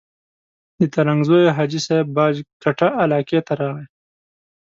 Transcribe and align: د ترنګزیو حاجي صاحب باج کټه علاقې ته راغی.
د 0.79 0.81
ترنګزیو 0.95 1.53
حاجي 1.57 1.79
صاحب 1.87 2.07
باج 2.17 2.35
کټه 2.63 2.87
علاقې 3.03 3.39
ته 3.47 3.53
راغی. 3.59 3.85